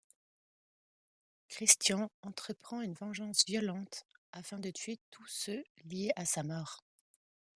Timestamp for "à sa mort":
6.15-6.83